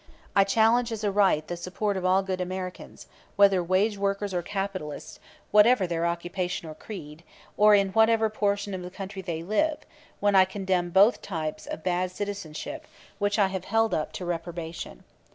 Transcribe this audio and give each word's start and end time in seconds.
I 0.35 0.43
challenge 0.43 0.91
as 0.91 1.03
a 1.03 1.11
right 1.11 1.45
the 1.47 1.55
support 1.55 1.95
of 1.95 2.03
all 2.03 2.23
good 2.23 2.41
Americans, 2.41 3.05
whether 3.35 3.63
wage 3.63 3.99
workers 3.99 4.33
or 4.33 4.41
capitalists, 4.41 5.19
whatever 5.51 5.85
their 5.85 6.07
occupation 6.07 6.67
or 6.67 6.73
creed, 6.73 7.23
or 7.55 7.75
in 7.75 7.89
whatever 7.89 8.27
portion 8.27 8.73
of 8.73 8.81
the 8.81 8.89
country 8.89 9.21
they 9.21 9.43
live, 9.43 9.77
when 10.19 10.33
I 10.33 10.43
condemn 10.45 10.89
both 10.89 11.17
the 11.21 11.27
types 11.27 11.67
of 11.67 11.83
bad 11.83 12.09
citizenship 12.09 12.87
which 13.19 13.37
I 13.37 13.49
have 13.49 13.65
held 13.65 13.93
up 13.93 14.11
to 14.13 14.25
reprobation. 14.25 15.03